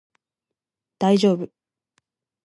[0.97, 1.47] 大丈夫